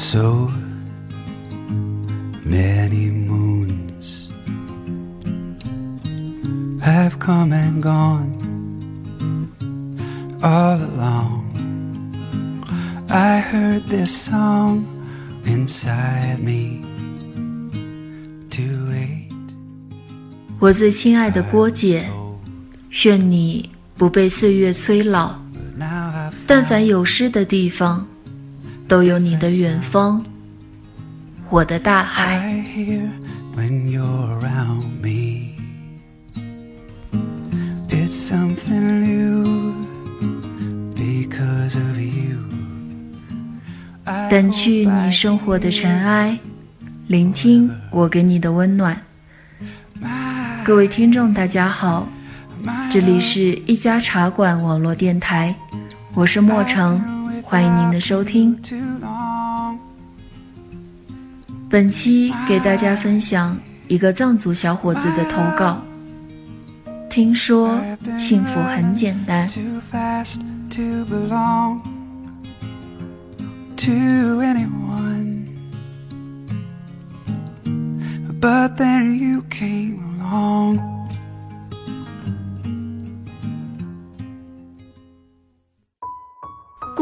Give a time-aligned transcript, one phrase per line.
[0.00, 0.50] So
[2.44, 4.28] many moons
[6.80, 8.34] have come and gone
[10.42, 11.44] all along.
[13.08, 14.84] I heard this song
[15.44, 16.82] inside me
[18.50, 19.30] to wait.
[20.58, 22.10] 我最亲爱的郭姐，
[23.04, 25.34] 愿你不被岁月催老。
[26.46, 28.06] 但凡有诗的地方，
[28.90, 30.20] 都有你的远方，
[31.48, 32.60] 我的大海。
[44.28, 46.36] 掸去你生活的尘埃，
[47.06, 49.00] 聆听我给你的温暖。
[50.64, 52.08] 各位听众，大家好，
[52.90, 55.54] 这里是一家茶馆网络电台，
[56.12, 57.00] 我是莫成。
[57.50, 58.56] 欢迎您的收听。
[61.68, 65.82] 本期给大家分享一个藏族小伙子的投稿。
[67.08, 67.76] 听说
[68.16, 69.48] 幸福很简单
[78.40, 80.99] ，But then you came along.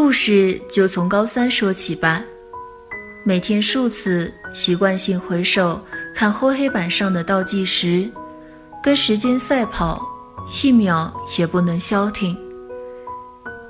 [0.01, 2.23] 故事就从高三说起吧。
[3.25, 5.81] 每天数次习惯性回首
[6.15, 8.09] 看厚黑板上的倒计时，
[8.81, 10.01] 跟时间赛跑，
[10.63, 12.39] 一秒也不能消停。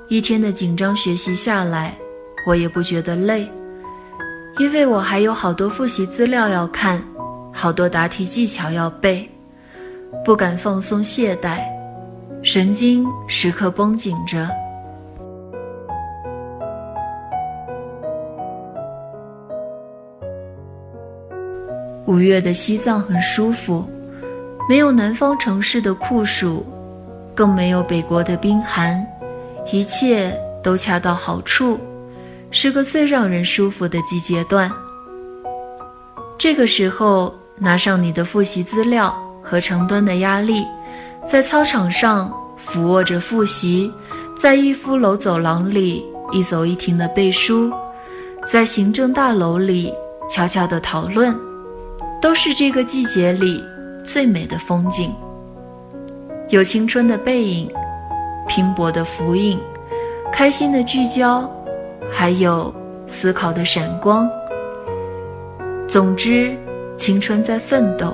[0.07, 1.97] 一天的紧张学习下来，
[2.45, 3.51] 我也不觉得累，
[4.59, 7.03] 因为我还有好多复习资料要看，
[7.51, 9.27] 好多答题技巧要背，
[10.23, 11.57] 不敢放松懈怠，
[12.43, 14.47] 神经时刻绷紧着。
[22.09, 23.87] 五月的西藏很舒服，
[24.67, 26.65] 没有南方城市的酷暑，
[27.35, 28.99] 更没有北国的冰寒，
[29.71, 31.79] 一切都恰到好处，
[32.49, 34.71] 是个最让人舒服的季节段。
[36.35, 40.65] 这个时候，拿上你的复习资料和成吨的压力，
[41.27, 43.93] 在操场上俯卧着复习，
[44.35, 47.71] 在逸夫楼走廊里一走一停的背书，
[48.51, 49.93] 在行政大楼里
[50.27, 51.48] 悄悄的讨论。
[52.21, 53.63] 都是这个季节里
[54.03, 55.13] 最美的风景。
[56.49, 57.71] 有青春的背影，
[58.47, 59.59] 拼搏的浮影，
[60.31, 61.49] 开心的聚焦，
[62.11, 62.73] 还有
[63.07, 64.29] 思考的闪光。
[65.87, 66.55] 总之，
[66.97, 68.13] 青春在奋斗。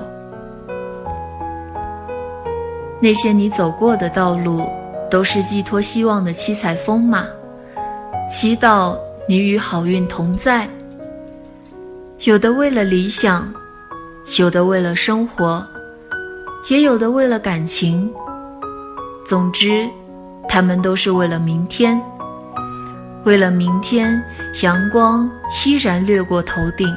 [3.00, 4.68] 那些你走过的道路，
[5.10, 7.26] 都是寄托希望的七彩风马。
[8.30, 8.96] 祈祷
[9.28, 10.68] 你与好运同在。
[12.20, 13.52] 有的为了理想。
[14.38, 15.64] 有的为了生活，
[16.68, 18.12] 也有的为了感情。
[19.24, 19.88] 总之，
[20.48, 22.00] 他们都是为了明天。
[23.24, 24.22] 为了明天，
[24.62, 25.30] 阳光
[25.64, 26.94] 依然掠过头顶。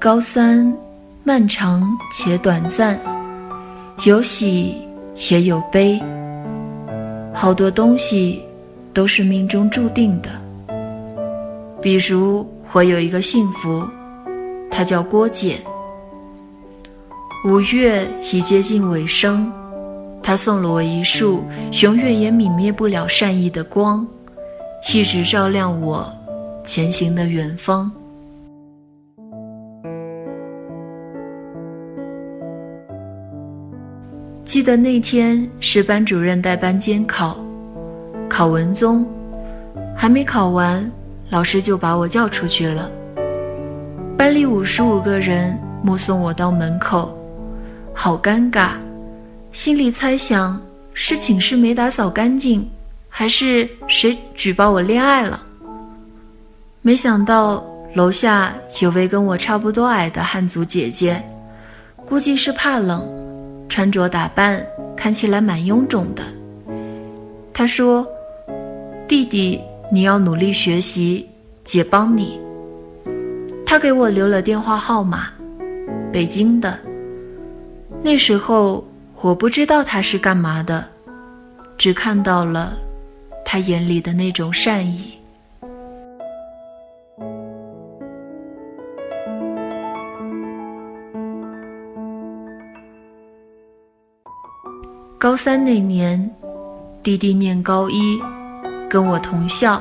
[0.00, 0.76] 高三，
[1.22, 2.98] 漫长且短暂，
[4.04, 4.86] 有喜
[5.30, 6.02] 也有悲。
[7.34, 8.44] 好多东西
[8.92, 10.30] 都是命中注定的。
[11.80, 13.82] 比如，我有一个幸福，
[14.70, 15.58] 她叫郭姐。
[17.44, 19.50] 五月已接近尾声，
[20.22, 21.42] 她送了我一束
[21.82, 24.06] 永远也泯灭不了善意的光，
[24.94, 26.06] 一直照亮我
[26.64, 27.90] 前行的远方。
[34.44, 37.36] 记得那天是班主任带班监考，
[38.28, 39.06] 考文综，
[39.96, 40.90] 还没考完，
[41.30, 42.90] 老师就把我叫出去了。
[44.18, 47.16] 班里五十五个人目送我到门口，
[47.94, 48.70] 好尴尬，
[49.52, 50.60] 心里猜想
[50.92, 52.68] 是寝室没打扫干净，
[53.08, 55.40] 还是谁举报我恋爱了？
[56.82, 57.64] 没想到
[57.94, 61.22] 楼下有位跟我差不多矮的汉族姐姐，
[62.04, 63.21] 估计是怕冷。
[63.72, 64.62] 穿着打扮
[64.94, 66.22] 看起来蛮臃肿的。
[67.54, 68.06] 他说
[69.08, 69.58] ：“弟弟，
[69.90, 71.26] 你要努力学习，
[71.64, 72.38] 姐帮你。”
[73.64, 75.30] 他给我留了电话号码，
[76.12, 76.78] 北京的。
[78.02, 78.86] 那时候
[79.22, 80.86] 我不知道他是干嘛的，
[81.78, 82.74] 只看到了
[83.42, 85.14] 他眼里的那种善意。
[95.32, 96.30] 高三那年，
[97.02, 98.20] 弟弟念高一，
[98.86, 99.80] 跟我同校，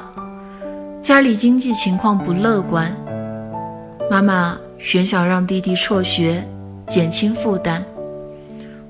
[1.01, 2.89] 家里经济情况不乐观，
[4.09, 4.57] 妈妈
[4.94, 6.42] 原想让弟弟辍学，
[6.88, 7.83] 减轻负担。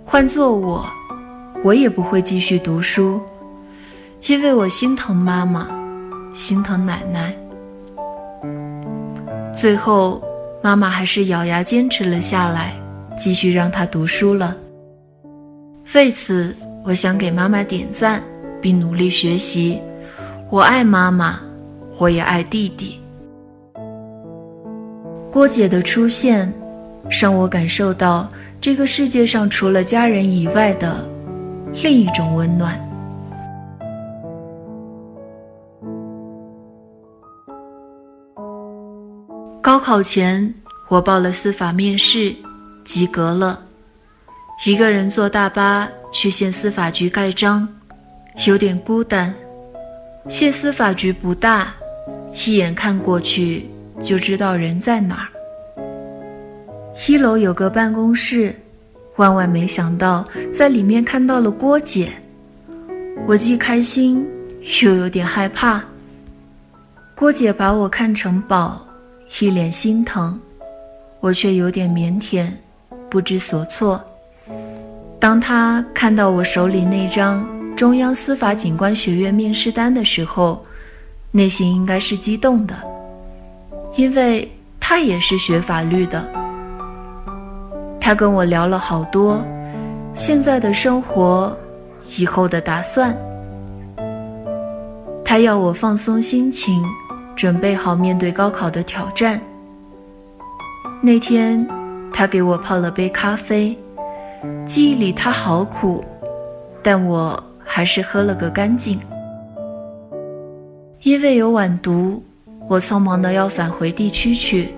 [0.05, 0.85] 换做我，
[1.63, 3.19] 我也不会继续读书，
[4.27, 5.67] 因为我心疼妈妈，
[6.31, 7.35] 心疼奶奶。
[9.55, 10.21] 最后，
[10.61, 12.75] 妈妈还是咬牙坚持了下来，
[13.17, 14.55] 继续让他读书了。
[15.93, 16.55] 为此，
[16.85, 18.23] 我想给妈妈点赞，
[18.61, 19.77] 并努力学习。
[20.49, 21.39] 我爱妈妈，
[21.97, 22.97] 我也爱弟弟。
[25.29, 26.51] 郭姐的出现，
[27.09, 28.29] 让我感受到
[28.61, 31.05] 这个世界上除了家人以外的
[31.73, 32.79] 另一种温暖。
[39.61, 40.53] 高考前，
[40.87, 42.33] 我报了司法面试，
[42.85, 43.59] 及格了。
[44.63, 47.67] 一个人坐大巴去县司法局盖章，
[48.45, 49.33] 有点孤单。
[50.29, 51.73] 县司法局不大，
[52.45, 53.65] 一眼看过去
[54.03, 55.27] 就知道人在哪儿。
[57.07, 58.55] 一楼有个办公室，
[59.15, 60.23] 万万没想到
[60.53, 62.11] 在里面看到了郭姐。
[63.25, 64.23] 我既开心
[64.83, 65.83] 又有点害怕。
[67.15, 68.85] 郭姐把我看成宝，
[69.39, 70.39] 一脸心疼，
[71.19, 72.47] 我却有点腼腆，
[73.09, 73.99] 不知所措。
[75.21, 77.47] 当他看到我手里那张
[77.77, 80.65] 中央司法警官学院面试单的时候，
[81.29, 82.73] 内心应该是激动的，
[83.95, 86.27] 因为他也是学法律的。
[87.99, 89.45] 他跟我聊了好多，
[90.15, 91.55] 现在的生活，
[92.17, 93.15] 以后的打算。
[95.23, 96.83] 他要我放松心情，
[97.35, 99.39] 准备好面对高考的挑战。
[100.99, 101.63] 那天，
[102.11, 103.77] 他给我泡了杯咖啡。
[104.65, 106.03] 记忆里它好苦，
[106.81, 108.99] 但我还是喝了个干净。
[111.01, 112.23] 因为有晚读，
[112.67, 114.73] 我匆忙的要返回地区去。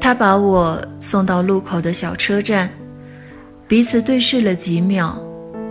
[0.00, 2.68] 他把我送到路口的小车站，
[3.68, 5.16] 彼此对视了几秒，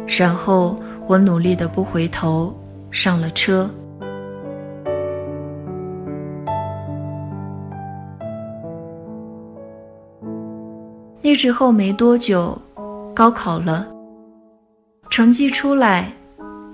[0.07, 0.75] 然后
[1.05, 2.55] 我努力的不回头，
[2.91, 3.69] 上了车。
[11.21, 12.59] 那之后没多久。
[13.13, 13.87] 高考了，
[15.09, 16.11] 成绩出来，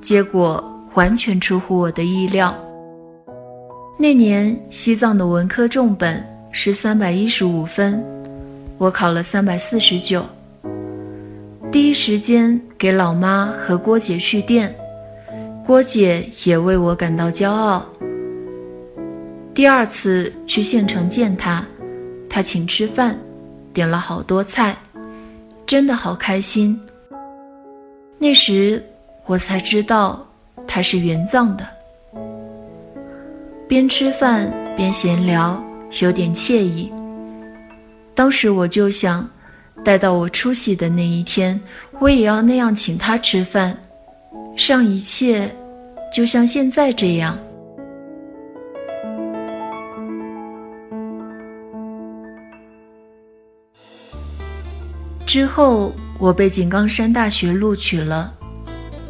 [0.02, 0.64] 结果
[0.94, 2.56] 完全出乎我的意料。
[3.98, 8.04] 那年西藏的文科重本是三百一十五分，
[8.78, 10.24] 我考了三百四十九。
[11.72, 14.74] 第一时间给老妈和郭姐去电，
[15.66, 17.84] 郭姐也为我感到骄傲。
[19.56, 21.66] 第二次去县城见她，
[22.30, 23.18] 她请吃饭，
[23.74, 24.78] 点了好多菜。
[25.68, 26.80] 真的好开心。
[28.18, 28.82] 那时
[29.26, 30.26] 我才知道
[30.66, 31.68] 他是援藏的。
[33.68, 35.62] 边吃饭边闲聊，
[36.00, 36.92] 有点惬意。
[38.16, 39.30] 当时我就想，
[39.84, 41.60] 待到我出席的那一天，
[42.00, 43.78] 我也要那样请他吃饭，
[44.56, 45.54] 让一切
[46.14, 47.38] 就像现在这样。
[55.38, 58.36] 之后，我被井冈山大学录取了，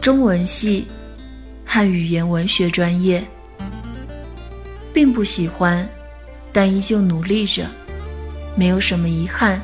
[0.01, 0.85] 中文系，
[1.63, 3.25] 汉语言文学专业。
[4.93, 5.87] 并不喜欢，
[6.51, 7.65] 但依旧努力着，
[8.57, 9.61] 没有什么遗憾，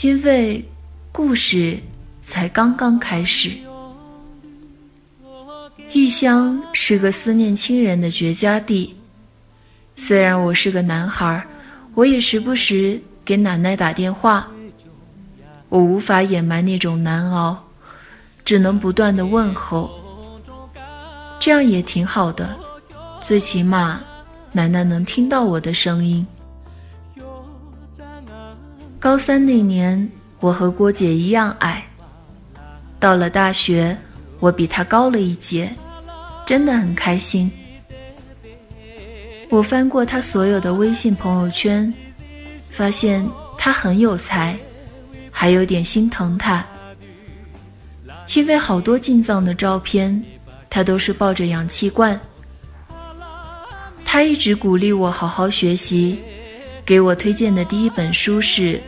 [0.00, 0.64] 因为
[1.10, 1.76] 故事
[2.22, 3.50] 才刚刚开始。
[5.90, 8.94] 异乡是个思念亲人的绝佳地，
[9.96, 11.44] 虽然我是个男孩，
[11.94, 14.48] 我也时不时给奶奶打电话。
[15.68, 17.56] 我无法掩埋那种难熬，
[18.44, 19.90] 只能不断的问候。
[21.38, 22.56] 这样也挺好的，
[23.20, 24.00] 最起码
[24.50, 26.26] 奶奶能听到我的声音。
[28.98, 30.10] 高三那年，
[30.40, 31.84] 我和郭姐一样矮。
[32.98, 33.96] 到了大学，
[34.40, 35.70] 我比她高了一截，
[36.44, 37.50] 真的很开心。
[39.50, 41.92] 我翻过她所有的微信朋友圈，
[42.70, 43.24] 发现
[43.56, 44.58] 她很有才。
[45.40, 46.66] 还有点心疼他，
[48.34, 50.20] 因为好多进藏的照片，
[50.68, 52.20] 他都是抱着氧气罐。
[54.04, 56.18] 他一直鼓励我好好学习，
[56.84, 58.74] 给我推荐的第一本书是《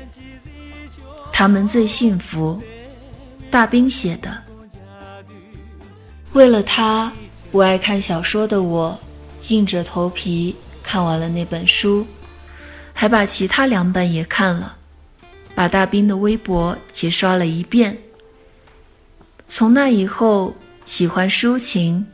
[1.30, 2.60] 他们最幸福》，
[3.48, 4.36] 大兵写的。
[6.32, 7.12] 为了他，
[7.52, 8.98] 不爱看小说的我，
[9.46, 12.04] 硬着头皮看完了那本书，
[12.92, 14.78] 还把其他两本也看了。
[15.54, 17.96] 把大兵的微博也刷了一遍。
[19.48, 20.54] 从那以后，
[20.84, 22.06] 喜欢抒情，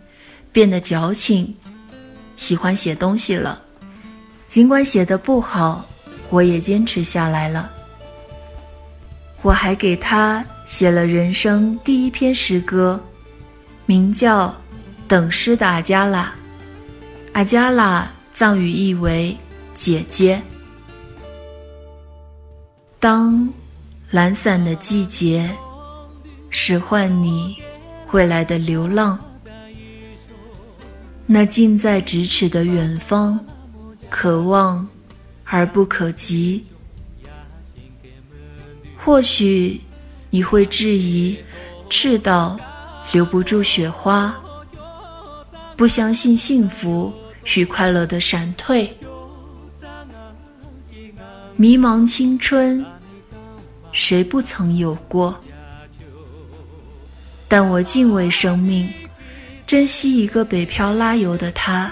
[0.53, 1.55] 变得矫情，
[2.35, 3.63] 喜欢写东西了。
[4.49, 5.85] 尽管写的不好，
[6.31, 7.71] 我也坚持下来了。
[9.43, 13.01] 我还给他写了人生第一篇诗歌，
[13.85, 14.49] 名叫
[15.07, 16.33] 《等诗的阿加拉》。
[17.33, 19.37] 阿加拉藏语意为
[19.77, 20.41] “姐姐”。
[22.99, 23.49] 当
[24.11, 25.49] 懒散的季节。
[26.49, 27.57] 使唤你
[28.13, 29.19] 未来的流浪，
[31.27, 33.39] 那近在咫尺的远方，
[34.09, 34.89] 可望
[35.45, 36.65] 而不可及。
[38.97, 39.79] 或许
[40.31, 41.37] 你会质疑
[41.91, 42.59] 赤道
[43.13, 44.35] 留不住雪花，
[45.77, 47.13] 不相信幸福
[47.55, 48.91] 与快乐的闪退，
[51.59, 52.85] 迷茫青春，
[53.91, 55.35] 谁不曾有过？
[57.49, 58.93] 但我敬畏生命，
[59.67, 61.91] 珍惜一个北漂拉油的她，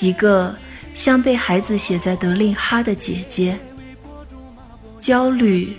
[0.00, 0.54] 一个
[0.92, 3.58] 像被孩子写在德令哈的姐姐，
[5.00, 5.74] 焦虑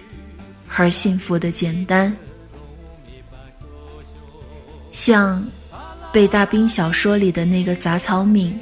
[0.76, 2.12] 而幸福的简单，
[4.92, 5.46] 像
[6.12, 8.60] 被大兵小说里的那个杂草敏，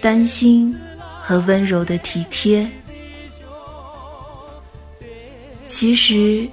[0.00, 0.72] 担心
[1.20, 2.70] 和温柔的体贴。
[5.68, 6.48] 其实，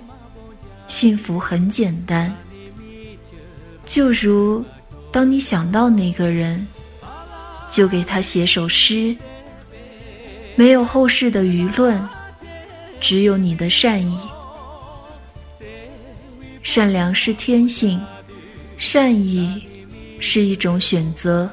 [0.87, 2.35] 幸福很简单。
[3.85, 4.63] 就如，
[5.11, 6.65] 当你想到那个人，
[7.71, 9.15] 就给他写首诗。
[10.55, 12.01] 没有后世的舆论，
[13.01, 14.17] 只有你的善意。
[16.61, 18.01] 善良是天性，
[18.77, 19.63] 善意
[20.19, 21.49] 是一种选择。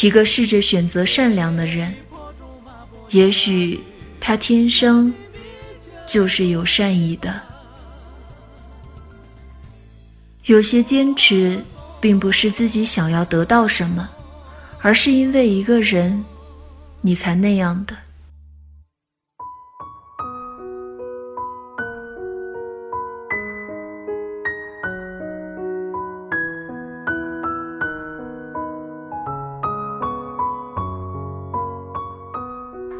[0.00, 1.92] 一个试着选择善良的人，
[3.10, 3.80] 也许
[4.20, 5.12] 他天生
[6.10, 7.40] 就是有善意的。
[10.46, 11.62] 有些坚持，
[12.00, 14.10] 并不是自己想要得到什么，
[14.80, 16.24] 而是因为一个人，
[17.00, 17.94] 你才那样的。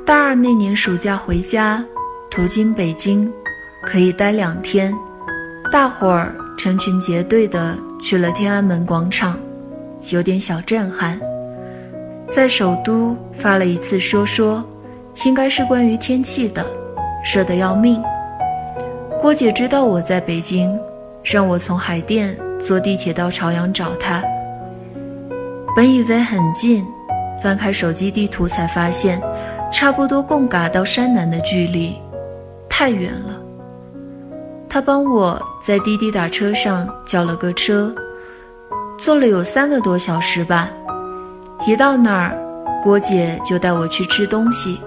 [0.07, 1.85] 大二那年暑假回家，
[2.31, 3.29] 途经北京，
[3.83, 4.95] 可以待两天，
[5.73, 6.33] 大伙儿。
[6.57, 9.41] 成群结队的去了天安门广场，
[10.11, 11.19] 有点小震撼。
[12.31, 14.63] 在首都发了一次说说，
[15.25, 16.67] 应该是关于天气的，
[17.35, 18.03] 热得要命。
[19.23, 20.79] 郭姐知道我在北京，
[21.25, 24.23] 让我从海淀坐地铁到朝阳找她。
[25.75, 26.85] 本以为很近，
[27.43, 29.19] 翻开手机地图才发现，
[29.73, 31.97] 差不多贡嘎到山南的距离，
[32.81, 33.39] 太远了。
[34.67, 37.95] 他帮我在滴滴打车上叫了个车，
[38.99, 40.71] 坐了有三个多小时吧。
[41.67, 42.35] 一到那儿，
[42.83, 44.81] 郭姐就带我去吃东西。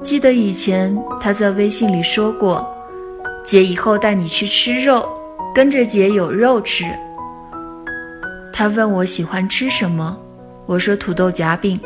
[0.00, 2.64] 记得以前她在微信里说过
[3.44, 5.04] ：“姐以后带你去吃肉，
[5.52, 6.84] 跟着姐有肉吃。”
[8.54, 10.16] 她问我喜欢吃什么，
[10.66, 11.80] 我说土豆夹饼。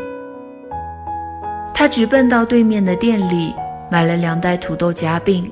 [1.72, 3.54] 她直奔到对面的店里
[3.90, 5.50] 买了两袋土豆夹饼。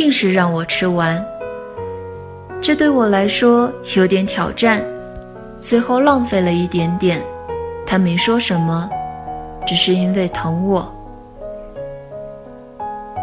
[0.00, 1.22] 硬是让我吃完，
[2.62, 4.82] 这对我来说有点挑战。
[5.60, 7.22] 最后浪费了一点点，
[7.86, 8.88] 他没说什么，
[9.66, 10.90] 只是因为疼我。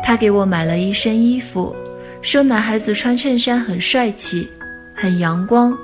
[0.04, 1.76] 他给我买了一身衣服，
[2.22, 4.48] 说男孩子穿衬衫很帅气，
[4.94, 5.76] 很阳光。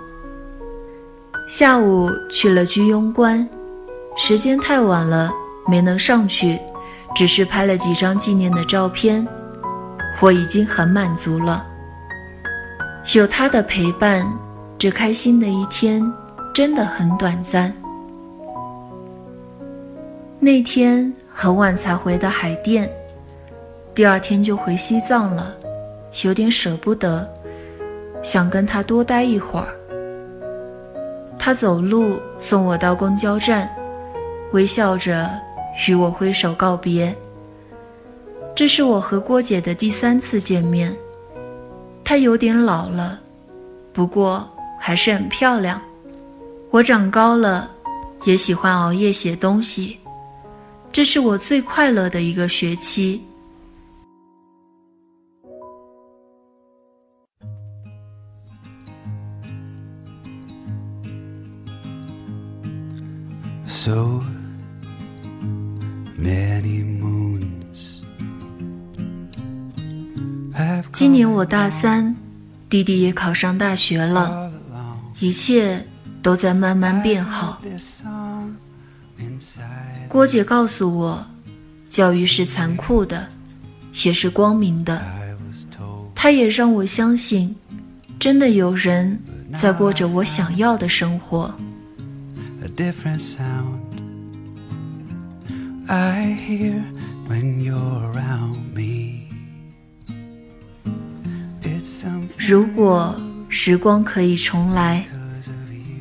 [1.50, 3.48] 下午去了居庸关，
[4.16, 5.32] 时间太晚了，
[5.68, 6.60] 没能上去，
[7.16, 9.26] 只是拍了几张纪念的照片。
[10.22, 11.66] 我已经很满足了，
[13.14, 14.26] 有他的陪伴，
[14.78, 16.02] 这开心的一天
[16.54, 17.74] 真的很短暂。
[20.40, 22.90] 那天很晚才回的海淀，
[23.94, 25.54] 第二天就回西藏了，
[26.24, 27.28] 有点舍不得，
[28.24, 29.68] 想跟他多待一会儿。
[31.38, 33.70] 他走路送我到公交站，
[34.54, 35.30] 微笑着
[35.88, 37.16] 与我挥手告别。
[38.56, 40.96] 这是我和郭姐的第三次见面，
[42.04, 43.20] 她有点老了，
[43.92, 45.82] 不过还是很漂亮。
[46.72, 47.70] 我长高了，
[48.24, 49.98] 也喜欢熬夜写东西，
[50.92, 53.22] 这是我最快乐的一个学期。
[63.68, 64.35] So.
[70.92, 72.16] 今年我大三，
[72.70, 74.50] 弟弟也考上大学了，
[75.20, 75.86] 一切
[76.22, 77.62] 都在慢慢变好。
[80.08, 81.26] 郭姐告诉我，
[81.90, 83.28] 教育是残酷的，
[84.04, 85.04] 也是光明的。
[86.16, 87.54] 她也让我相信，
[88.18, 89.20] 真的有人
[89.54, 91.54] 在过着我想要的生活。
[95.88, 96.84] I hear
[97.28, 99.28] when you're around me，
[102.40, 103.16] 如果
[103.50, 105.06] 时光可以重来，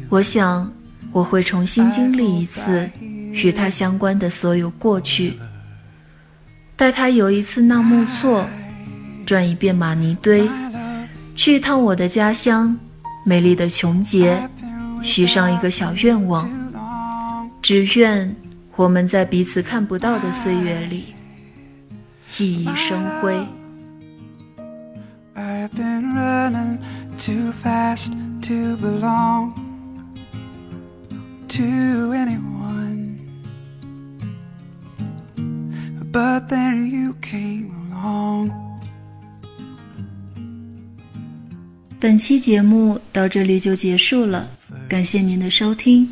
[0.08, 0.72] 我想
[1.12, 2.90] 我会重新经历一次
[3.32, 5.38] 与他相关的所有过去，
[6.76, 8.46] 带他游一次纳木错，
[9.26, 10.48] 转一遍马尼堆，
[11.36, 12.74] 去一趟我的家乡，
[13.26, 14.48] 美丽的琼结，
[15.02, 16.48] 许上一个小愿望，
[17.60, 18.34] 只愿
[18.76, 21.14] 我们在彼此看不到的岁月里
[22.32, 23.46] 熠熠生辉。
[36.12, 38.52] But then you came along.
[41.98, 44.46] 本期节目到这里就结束了，
[44.88, 46.08] 感谢您的收听。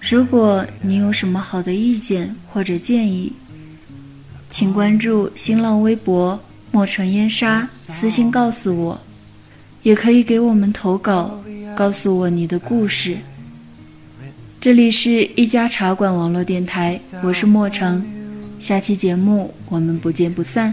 [0.00, 3.34] 如果您有什么好的意见或者建议，
[4.48, 6.40] 请关注新浪微博。
[6.72, 9.00] 墨城烟沙，私信告诉我，
[9.82, 11.42] 也可以给我们投稿，
[11.76, 13.18] 告诉我你的故事。
[14.60, 18.04] 这里是一家茶馆网络电台，我是墨城，
[18.60, 20.72] 下期节目我们不见不散。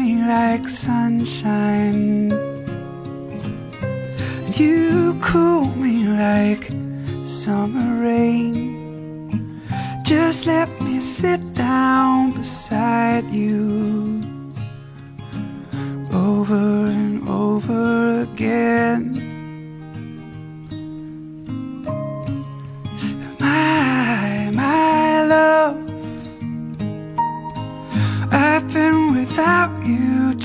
[0.31, 2.31] like sunshine.
[4.53, 6.71] You cool me like
[7.25, 9.61] summer rain.
[10.05, 14.00] Just let me sit down beside you